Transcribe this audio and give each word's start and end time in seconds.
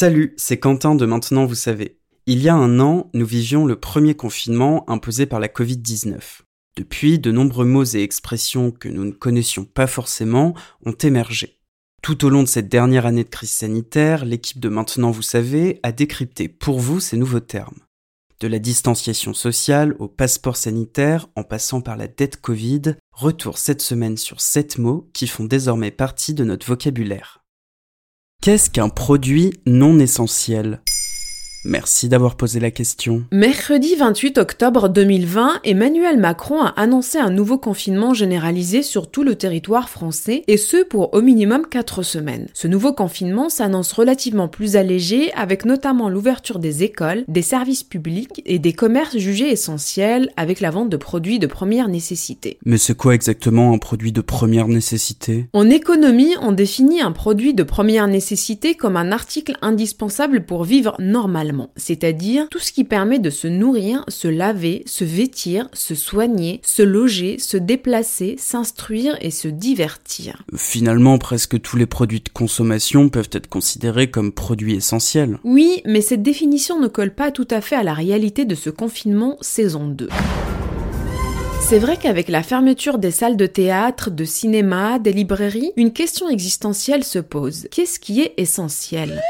Salut, 0.00 0.32
c'est 0.36 0.60
Quentin 0.60 0.94
de 0.94 1.06
Maintenant 1.06 1.44
Vous 1.44 1.56
savez. 1.56 1.98
Il 2.26 2.40
y 2.40 2.48
a 2.48 2.54
un 2.54 2.78
an, 2.78 3.10
nous 3.14 3.26
vivions 3.26 3.66
le 3.66 3.74
premier 3.74 4.14
confinement 4.14 4.88
imposé 4.88 5.26
par 5.26 5.40
la 5.40 5.48
Covid-19. 5.48 6.42
Depuis, 6.76 7.18
de 7.18 7.32
nombreux 7.32 7.64
mots 7.64 7.82
et 7.82 8.02
expressions 8.04 8.70
que 8.70 8.88
nous 8.88 9.04
ne 9.04 9.10
connaissions 9.10 9.64
pas 9.64 9.88
forcément 9.88 10.54
ont 10.86 10.92
émergé. 10.92 11.58
Tout 12.00 12.24
au 12.24 12.28
long 12.28 12.44
de 12.44 12.48
cette 12.48 12.68
dernière 12.68 13.06
année 13.06 13.24
de 13.24 13.28
crise 13.28 13.50
sanitaire, 13.50 14.24
l'équipe 14.24 14.60
de 14.60 14.68
Maintenant 14.68 15.10
Vous 15.10 15.22
savez 15.22 15.80
a 15.82 15.90
décrypté 15.90 16.46
pour 16.46 16.78
vous 16.78 17.00
ces 17.00 17.16
nouveaux 17.16 17.40
termes. 17.40 17.80
De 18.38 18.46
la 18.46 18.60
distanciation 18.60 19.34
sociale 19.34 19.96
au 19.98 20.06
passeport 20.06 20.56
sanitaire 20.56 21.26
en 21.34 21.42
passant 21.42 21.80
par 21.80 21.96
la 21.96 22.06
dette 22.06 22.40
Covid, 22.40 22.94
retour 23.10 23.58
cette 23.58 23.82
semaine 23.82 24.16
sur 24.16 24.40
sept 24.40 24.78
mots 24.78 25.10
qui 25.12 25.26
font 25.26 25.44
désormais 25.44 25.90
partie 25.90 26.34
de 26.34 26.44
notre 26.44 26.68
vocabulaire. 26.68 27.42
Qu'est-ce 28.40 28.70
qu'un 28.70 28.88
produit 28.88 29.52
non 29.66 29.98
essentiel? 29.98 30.80
Merci 31.68 32.08
d'avoir 32.08 32.34
posé 32.34 32.60
la 32.60 32.70
question. 32.70 33.24
Mercredi 33.30 33.94
28 33.94 34.38
octobre 34.38 34.88
2020, 34.88 35.60
Emmanuel 35.64 36.18
Macron 36.18 36.62
a 36.62 36.68
annoncé 36.68 37.18
un 37.18 37.28
nouveau 37.28 37.58
confinement 37.58 38.14
généralisé 38.14 38.82
sur 38.82 39.10
tout 39.10 39.22
le 39.22 39.34
territoire 39.34 39.90
français, 39.90 40.44
et 40.46 40.56
ce 40.56 40.82
pour 40.82 41.12
au 41.12 41.20
minimum 41.20 41.66
4 41.70 42.02
semaines. 42.02 42.46
Ce 42.54 42.68
nouveau 42.68 42.94
confinement 42.94 43.50
s'annonce 43.50 43.92
relativement 43.92 44.48
plus 44.48 44.76
allégé, 44.76 45.30
avec 45.34 45.66
notamment 45.66 46.08
l'ouverture 46.08 46.58
des 46.58 46.84
écoles, 46.84 47.24
des 47.28 47.42
services 47.42 47.82
publics 47.82 48.42
et 48.46 48.58
des 48.58 48.72
commerces 48.72 49.18
jugés 49.18 49.52
essentiels, 49.52 50.30
avec 50.38 50.60
la 50.60 50.70
vente 50.70 50.88
de 50.88 50.96
produits 50.96 51.38
de 51.38 51.46
première 51.46 51.88
nécessité. 51.88 52.56
Mais 52.64 52.78
c'est 52.78 52.96
quoi 52.96 53.14
exactement 53.14 53.74
un 53.74 53.78
produit 53.78 54.12
de 54.12 54.22
première 54.22 54.68
nécessité? 54.68 55.48
En 55.52 55.68
économie, 55.68 56.34
on 56.40 56.52
définit 56.52 57.02
un 57.02 57.12
produit 57.12 57.52
de 57.52 57.62
première 57.62 58.08
nécessité 58.08 58.74
comme 58.74 58.96
un 58.96 59.12
article 59.12 59.58
indispensable 59.60 60.46
pour 60.46 60.64
vivre 60.64 60.96
normalement 60.98 61.57
c'est-à-dire 61.76 62.48
tout 62.50 62.58
ce 62.58 62.72
qui 62.72 62.84
permet 62.84 63.18
de 63.18 63.30
se 63.30 63.48
nourrir, 63.48 64.04
se 64.08 64.28
laver, 64.28 64.82
se 64.86 65.04
vêtir, 65.04 65.68
se 65.72 65.94
soigner, 65.94 66.60
se 66.64 66.82
loger, 66.82 67.38
se 67.38 67.56
déplacer, 67.56 68.36
s'instruire 68.38 69.16
et 69.20 69.30
se 69.30 69.48
divertir. 69.48 70.42
Finalement, 70.56 71.18
presque 71.18 71.60
tous 71.60 71.76
les 71.76 71.86
produits 71.86 72.20
de 72.20 72.28
consommation 72.28 73.08
peuvent 73.08 73.30
être 73.32 73.48
considérés 73.48 74.10
comme 74.10 74.32
produits 74.32 74.76
essentiels. 74.76 75.38
Oui, 75.44 75.82
mais 75.84 76.00
cette 76.00 76.22
définition 76.22 76.80
ne 76.80 76.88
colle 76.88 77.14
pas 77.14 77.30
tout 77.30 77.48
à 77.50 77.60
fait 77.60 77.76
à 77.76 77.82
la 77.82 77.94
réalité 77.94 78.44
de 78.44 78.54
ce 78.54 78.70
confinement 78.70 79.36
saison 79.40 79.86
2. 79.88 80.08
C'est 81.60 81.78
vrai 81.78 81.98
qu'avec 81.98 82.28
la 82.28 82.42
fermeture 82.42 82.96
des 82.96 83.10
salles 83.10 83.36
de 83.36 83.44
théâtre, 83.44 84.10
de 84.10 84.24
cinéma, 84.24 84.98
des 84.98 85.12
librairies, 85.12 85.72
une 85.76 85.92
question 85.92 86.30
existentielle 86.30 87.04
se 87.04 87.18
pose. 87.18 87.68
Qu'est-ce 87.70 88.00
qui 88.00 88.22
est 88.22 88.32
essentiel? 88.38 89.20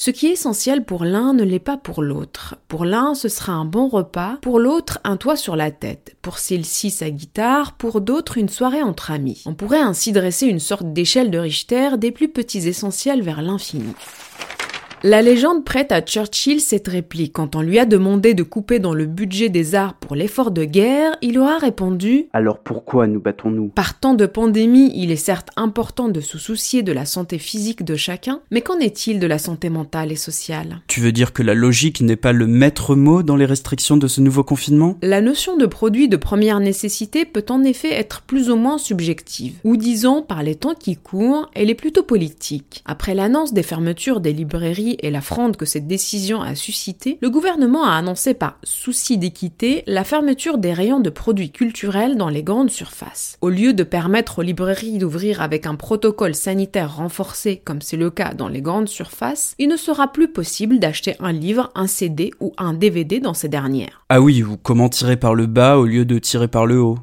Ce 0.00 0.10
qui 0.10 0.28
est 0.28 0.32
essentiel 0.32 0.82
pour 0.82 1.04
l'un 1.04 1.34
ne 1.34 1.42
l'est 1.42 1.58
pas 1.58 1.76
pour 1.76 2.02
l'autre. 2.02 2.56
Pour 2.68 2.86
l'un, 2.86 3.14
ce 3.14 3.28
sera 3.28 3.52
un 3.52 3.66
bon 3.66 3.86
repas, 3.86 4.38
pour 4.40 4.58
l'autre, 4.58 4.98
un 5.04 5.18
toit 5.18 5.36
sur 5.36 5.56
la 5.56 5.70
tête, 5.70 6.16
pour 6.22 6.38
celle-ci 6.38 6.90
sa 6.90 7.10
guitare, 7.10 7.74
pour 7.74 8.00
d'autres 8.00 8.38
une 8.38 8.48
soirée 8.48 8.82
entre 8.82 9.10
amis. 9.10 9.42
On 9.44 9.52
pourrait 9.52 9.82
ainsi 9.82 10.12
dresser 10.12 10.46
une 10.46 10.58
sorte 10.58 10.94
d'échelle 10.94 11.30
de 11.30 11.36
Richter 11.36 11.98
des 11.98 12.12
plus 12.12 12.28
petits 12.28 12.66
essentiels 12.66 13.20
vers 13.20 13.42
l'infini. 13.42 13.92
La 15.02 15.22
légende 15.22 15.64
prête 15.64 15.92
à 15.92 16.02
Churchill 16.02 16.60
cette 16.60 16.88
réplique. 16.88 17.32
Quand 17.32 17.56
on 17.56 17.62
lui 17.62 17.78
a 17.78 17.86
demandé 17.86 18.34
de 18.34 18.42
couper 18.42 18.80
dans 18.80 18.92
le 18.92 19.06
budget 19.06 19.48
des 19.48 19.74
arts 19.74 19.94
pour 19.94 20.14
l'effort 20.14 20.50
de 20.50 20.64
guerre, 20.64 21.16
il 21.22 21.38
aura 21.38 21.56
répondu 21.56 22.26
Alors 22.34 22.58
pourquoi 22.58 23.06
nous 23.06 23.18
battons-nous? 23.18 23.68
Par 23.68 23.98
temps 23.98 24.12
de 24.12 24.26
pandémie, 24.26 24.92
il 24.94 25.10
est 25.10 25.16
certes 25.16 25.48
important 25.56 26.10
de 26.10 26.20
se 26.20 26.36
soucier 26.36 26.82
de 26.82 26.92
la 26.92 27.06
santé 27.06 27.38
physique 27.38 27.82
de 27.82 27.96
chacun, 27.96 28.40
mais 28.50 28.60
qu'en 28.60 28.78
est-il 28.78 29.20
de 29.20 29.26
la 29.26 29.38
santé 29.38 29.70
mentale 29.70 30.12
et 30.12 30.16
sociale? 30.16 30.82
Tu 30.86 31.00
veux 31.00 31.12
dire 31.12 31.32
que 31.32 31.42
la 31.42 31.54
logique 31.54 32.02
n'est 32.02 32.16
pas 32.16 32.32
le 32.32 32.46
maître 32.46 32.94
mot 32.94 33.22
dans 33.22 33.36
les 33.36 33.46
restrictions 33.46 33.96
de 33.96 34.06
ce 34.06 34.20
nouveau 34.20 34.44
confinement? 34.44 34.98
La 35.00 35.22
notion 35.22 35.56
de 35.56 35.64
produit 35.64 36.10
de 36.10 36.18
première 36.18 36.60
nécessité 36.60 37.24
peut 37.24 37.46
en 37.48 37.64
effet 37.64 37.92
être 37.94 38.20
plus 38.20 38.50
ou 38.50 38.56
moins 38.56 38.76
subjective, 38.76 39.54
ou 39.64 39.78
disons 39.78 40.20
par 40.20 40.42
les 40.42 40.56
temps 40.56 40.74
qui 40.74 40.96
courent, 40.96 41.50
elle 41.54 41.70
est 41.70 41.74
plutôt 41.74 42.02
politique. 42.02 42.82
Après 42.84 43.14
l'annonce 43.14 43.54
des 43.54 43.62
fermetures 43.62 44.20
des 44.20 44.34
librairies 44.34 44.89
et 45.00 45.10
la 45.10 45.20
fronde 45.20 45.56
que 45.56 45.64
cette 45.64 45.86
décision 45.86 46.42
a 46.42 46.54
suscité, 46.54 47.18
le 47.20 47.30
gouvernement 47.30 47.84
a 47.84 47.92
annoncé 47.92 48.34
par 48.34 48.58
souci 48.64 49.18
d'équité 49.18 49.82
la 49.86 50.04
fermeture 50.04 50.58
des 50.58 50.72
rayons 50.72 51.00
de 51.00 51.10
produits 51.10 51.50
culturels 51.50 52.16
dans 52.16 52.28
les 52.28 52.42
grandes 52.42 52.70
surfaces. 52.70 53.36
Au 53.40 53.48
lieu 53.48 53.72
de 53.72 53.82
permettre 53.82 54.40
aux 54.40 54.42
librairies 54.42 54.98
d'ouvrir 54.98 55.42
avec 55.42 55.66
un 55.66 55.74
protocole 55.74 56.34
sanitaire 56.34 56.96
renforcé 56.96 57.56
comme 57.56 57.82
c'est 57.82 57.96
le 57.96 58.10
cas 58.10 58.34
dans 58.34 58.48
les 58.48 58.62
grandes 58.62 58.88
surfaces, 58.88 59.54
il 59.58 59.68
ne 59.68 59.76
sera 59.76 60.12
plus 60.12 60.28
possible 60.28 60.78
d'acheter 60.78 61.14
un 61.20 61.32
livre, 61.32 61.70
un 61.74 61.86
CD 61.86 62.30
ou 62.40 62.52
un 62.58 62.72
DVD 62.72 63.20
dans 63.20 63.34
ces 63.34 63.48
dernières. 63.48 64.04
Ah 64.08 64.20
oui, 64.20 64.42
ou 64.42 64.56
comment 64.56 64.88
tirer 64.88 65.16
par 65.16 65.34
le 65.34 65.46
bas 65.46 65.78
au 65.78 65.86
lieu 65.86 66.04
de 66.04 66.18
tirer 66.18 66.48
par 66.48 66.66
le 66.66 66.80
haut? 66.80 66.98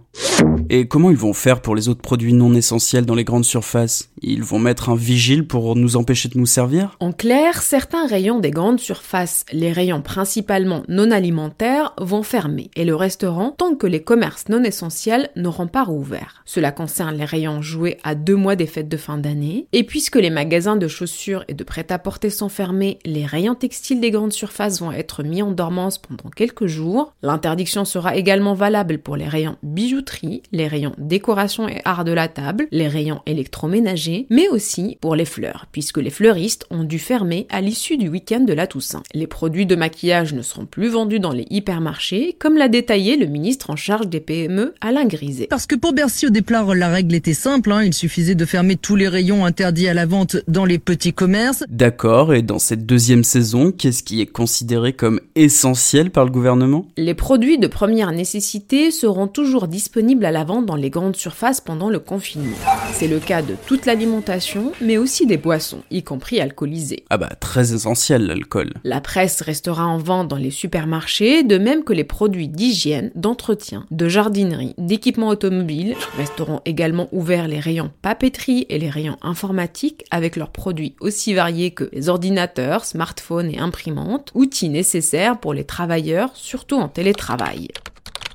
Et 0.69 0.87
comment 0.87 1.09
ils 1.11 1.17
vont 1.17 1.33
faire 1.33 1.61
pour 1.61 1.75
les 1.75 1.87
autres 1.87 2.01
produits 2.01 2.33
non 2.33 2.53
essentiels 2.53 3.05
dans 3.05 3.15
les 3.15 3.23
grandes 3.23 3.45
surfaces? 3.45 4.09
Ils 4.21 4.43
vont 4.43 4.59
mettre 4.59 4.89
un 4.89 4.95
vigile 4.95 5.45
pour 5.45 5.75
nous 5.75 5.95
empêcher 5.95 6.29
de 6.29 6.37
nous 6.37 6.45
servir 6.45 6.97
En 6.99 7.11
clair, 7.11 7.61
certains 7.61 8.07
rayons 8.07 8.39
des 8.39 8.51
grandes 8.51 8.79
surfaces, 8.79 9.45
les 9.51 9.71
rayons 9.71 10.01
principalement 10.01 10.83
non 10.87 11.11
alimentaires, 11.11 11.93
vont 11.99 12.23
fermer 12.23 12.71
et 12.75 12.85
le 12.85 12.95
restaurant 12.95 13.51
tant 13.57 13.75
que 13.75 13.87
les 13.87 14.01
commerces 14.01 14.49
non 14.49 14.63
essentiels 14.63 15.29
n'auront 15.35 15.67
pas 15.67 15.83
rouvert. 15.83 16.41
Cela 16.45 16.71
concerne 16.71 17.17
les 17.17 17.25
rayons 17.25 17.61
joués 17.61 17.97
à 18.03 18.15
deux 18.15 18.35
mois 18.35 18.55
des 18.55 18.65
fêtes 18.65 18.89
de 18.89 18.97
fin 18.97 19.17
d'année. 19.17 19.67
Et 19.73 19.83
puisque 19.83 20.15
les 20.15 20.29
magasins 20.29 20.77
de 20.77 20.87
chaussures 20.87 21.43
et 21.47 21.53
de 21.53 21.63
prêt-à-porter 21.63 22.29
sont 22.29 22.49
fermés, 22.49 22.99
les 23.05 23.25
rayons 23.25 23.55
textiles 23.55 24.01
des 24.01 24.11
grandes 24.11 24.33
surfaces 24.33 24.81
vont 24.81 24.91
être 24.91 25.23
mis 25.23 25.41
en 25.41 25.51
dormance 25.51 25.97
pendant 25.99 26.29
quelques 26.29 26.67
jours. 26.67 27.13
L'interdiction 27.21 27.85
sera 27.85 28.15
également 28.15 28.53
valable 28.53 28.97
pour 28.97 29.15
les 29.15 29.27
rayons 29.27 29.57
bijouterie, 29.63 30.43
les 30.51 30.67
rayons 30.67 30.93
décoration 30.97 31.67
et 31.67 31.81
art 31.85 32.05
de 32.05 32.11
la 32.11 32.27
table, 32.27 32.67
les 32.71 32.87
rayons 32.87 33.21
électroménagers, 33.25 34.06
mais 34.29 34.47
aussi 34.47 34.97
pour 35.01 35.15
les 35.15 35.25
fleurs, 35.25 35.67
puisque 35.71 35.97
les 35.97 36.09
fleuristes 36.09 36.65
ont 36.69 36.83
dû 36.83 36.99
fermer 36.99 37.47
à 37.49 37.61
l'issue 37.61 37.97
du 37.97 38.09
week-end 38.09 38.41
de 38.41 38.53
la 38.53 38.67
Toussaint. 38.67 39.03
Les 39.13 39.27
produits 39.27 39.65
de 39.65 39.75
maquillage 39.75 40.33
ne 40.33 40.41
seront 40.41 40.65
plus 40.65 40.89
vendus 40.89 41.19
dans 41.19 41.31
les 41.31 41.45
hypermarchés, 41.49 42.35
comme 42.39 42.57
l'a 42.57 42.67
détaillé 42.67 43.17
le 43.17 43.25
ministre 43.25 43.69
en 43.69 43.75
charge 43.75 44.07
des 44.07 44.19
PME, 44.19 44.73
Alain 44.81 45.05
Griset. 45.05 45.47
Parce 45.49 45.65
que 45.65 45.75
pour 45.75 45.93
Bercy 45.93 46.27
au 46.27 46.29
départ, 46.29 46.73
la 46.75 46.89
règle 46.89 47.15
était 47.15 47.33
simple, 47.33 47.71
hein. 47.71 47.83
il 47.83 47.93
suffisait 47.93 48.35
de 48.35 48.45
fermer 48.45 48.75
tous 48.75 48.95
les 48.95 49.07
rayons 49.07 49.45
interdits 49.45 49.87
à 49.87 49.93
la 49.93 50.05
vente 50.05 50.37
dans 50.47 50.65
les 50.65 50.79
petits 50.79 51.13
commerces. 51.13 51.63
D'accord, 51.69 52.33
et 52.33 52.41
dans 52.41 52.59
cette 52.59 52.85
deuxième 52.85 53.23
saison, 53.23 53.71
qu'est-ce 53.71 54.03
qui 54.03 54.21
est 54.21 54.27
considéré 54.27 54.93
comme 54.93 55.19
essentiel 55.35 56.11
par 56.11 56.25
le 56.25 56.31
gouvernement? 56.31 56.87
Les 56.97 57.13
produits 57.13 57.57
de 57.57 57.67
première 57.67 58.11
nécessité 58.11 58.91
seront 58.91 59.27
toujours 59.27 59.67
disponibles 59.67 60.25
à 60.25 60.31
la 60.31 60.43
vente 60.43 60.65
dans 60.65 60.75
les 60.75 60.89
grandes 60.89 61.15
surfaces 61.15 61.61
pendant 61.61 61.89
le 61.89 61.99
confinement. 61.99 62.57
C'est 62.93 63.07
le 63.07 63.19
cas 63.19 63.41
de 63.41 63.55
toute 63.65 63.85
l'alimentation, 63.97 64.73
mais 64.79 64.97
aussi 64.97 65.25
des 65.25 65.37
boissons, 65.37 65.81
y 65.89 66.03
compris 66.03 66.39
alcoolisées. 66.39 67.03
Ah 67.09 67.17
bah 67.17 67.31
très 67.39 67.73
essentiel 67.73 68.27
l'alcool. 68.27 68.73
La 68.83 69.01
presse 69.01 69.41
restera 69.41 69.87
en 69.87 69.97
vente 69.97 70.27
dans 70.27 70.35
les 70.35 70.51
supermarchés, 70.51 71.41
de 71.41 71.57
même 71.57 71.83
que 71.83 71.93
les 71.93 72.03
produits 72.03 72.47
d'hygiène, 72.47 73.09
d'entretien, 73.15 73.87
de 73.89 74.07
jardinerie, 74.07 74.75
d'équipement 74.77 75.29
automobile. 75.29 75.95
Resteront 76.15 76.61
également 76.65 77.07
ouverts 77.11 77.47
les 77.47 77.59
rayons 77.59 77.89
papeterie 78.03 78.67
et 78.69 78.77
les 78.77 78.91
rayons 78.91 79.17
informatiques 79.23 80.05
avec 80.11 80.35
leurs 80.35 80.51
produits 80.51 80.95
aussi 80.99 81.33
variés 81.33 81.71
que 81.71 81.89
les 81.91 82.07
ordinateurs, 82.07 82.85
smartphones 82.85 83.49
et 83.49 83.57
imprimantes, 83.57 84.29
outils 84.35 84.69
nécessaires 84.69 85.39
pour 85.39 85.55
les 85.55 85.63
travailleurs, 85.63 86.29
surtout 86.35 86.75
en 86.75 86.87
télétravail. 86.87 87.69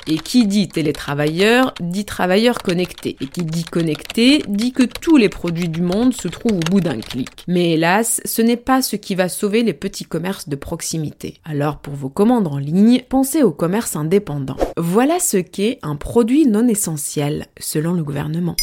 Et 0.06 0.18
qui 0.18 0.46
dit 0.46 0.68
télétravailleur 0.68 1.74
dit 1.80 2.04
travailleur 2.04 2.58
connecté. 2.58 3.16
Et 3.20 3.26
qui 3.26 3.44
dit 3.44 3.64
connecté 3.64 4.42
dit 4.48 4.72
que 4.72 4.82
tous 4.82 5.16
les 5.16 5.28
produits 5.28 5.68
du 5.68 5.82
monde 5.82 6.12
se 6.12 6.28
trouvent 6.28 6.56
au 6.56 6.70
bout 6.70 6.80
d'un 6.80 6.98
clic. 6.98 7.44
Mais 7.46 7.72
hélas, 7.72 8.20
ce 8.24 8.42
n'est 8.42 8.56
pas 8.56 8.82
ce 8.82 8.96
qui 8.96 9.14
va 9.14 9.28
sauver 9.28 9.62
les 9.62 9.74
petits 9.74 10.04
commerces 10.04 10.48
de 10.48 10.56
proximité. 10.56 11.38
Alors 11.44 11.78
pour 11.78 11.94
vos 11.94 12.08
commandes 12.08 12.48
en 12.48 12.58
ligne, 12.58 13.02
pensez 13.08 13.42
au 13.42 13.52
commerce 13.52 13.96
indépendant. 13.96 14.56
Voilà 14.76 15.20
ce 15.20 15.36
qu'est 15.36 15.78
un 15.82 15.96
produit 15.96 16.46
non 16.46 16.66
essentiel, 16.68 17.46
selon 17.58 17.92
le 17.92 18.02
gouvernement. 18.02 18.56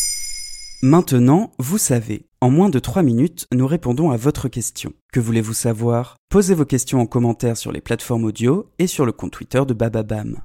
Maintenant, 0.82 1.52
vous 1.60 1.78
savez. 1.78 2.26
En 2.42 2.50
moins 2.50 2.70
de 2.70 2.80
3 2.80 3.04
minutes, 3.04 3.48
nous 3.54 3.68
répondons 3.68 4.12
à 4.12 4.18
votre 4.18 4.48
question. 4.48 4.94
Que 5.12 5.20
voulez-vous 5.20 5.54
savoir? 5.54 6.16
Posez 6.30 6.56
vos 6.56 6.64
questions 6.64 7.02
en 7.02 7.06
commentaire 7.06 7.58
sur 7.58 7.74
les 7.74 7.82
plateformes 7.82 8.24
audio 8.24 8.70
et 8.80 8.88
sur 8.88 9.06
le 9.06 9.12
compte 9.12 9.32
Twitter 9.32 9.62
de 9.68 9.74
Bababam. 9.74 10.38